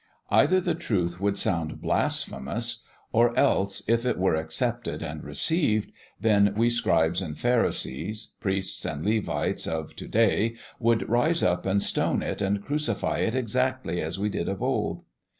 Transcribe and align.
Either 0.31 0.59
the 0.59 0.73
truth 0.73 1.21
would 1.21 1.37
sound 1.37 1.79
blasphemous, 1.79 2.81
or 3.11 3.37
else, 3.37 3.87
if 3.87 4.03
it 4.03 4.17
were 4.17 4.33
accepted 4.33 5.03
and 5.03 5.23
received, 5.23 5.91
then 6.19 6.55
we 6.57 6.71
scribes 6.71 7.21
and 7.21 7.37
pharisees, 7.37 8.33
priests 8.39 8.83
and 8.83 9.05
Levites 9.05 9.67
of 9.67 9.95
to 9.95 10.07
day 10.07 10.55
would 10.79 11.07
rise 11.07 11.43
up 11.43 11.67
and 11.67 11.83
stone 11.83 12.23
it 12.23 12.41
and 12.41 12.65
crucify 12.65 13.19
it 13.19 13.35
exactly 13.35 14.01
as 14.01 14.17
we 14.17 14.27
did 14.27 14.49
of 14.49 14.59
old. 14.63 15.03